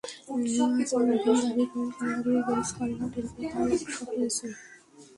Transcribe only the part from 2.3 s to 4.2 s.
box culvert এলাকায় তাঁর workshop